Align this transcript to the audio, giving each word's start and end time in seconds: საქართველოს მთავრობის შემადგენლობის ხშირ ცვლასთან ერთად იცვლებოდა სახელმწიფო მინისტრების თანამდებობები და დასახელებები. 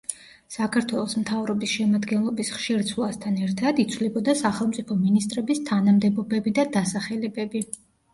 საქართველოს 0.53 1.11
მთავრობის 1.23 1.73
შემადგენლობის 1.73 2.49
ხშირ 2.53 2.81
ცვლასთან 2.91 3.37
ერთად 3.47 3.81
იცვლებოდა 3.83 4.35
სახელმწიფო 4.39 4.97
მინისტრების 5.03 5.61
თანამდებობები 5.69 6.55
და 6.61 6.67
დასახელებები. 6.79 7.63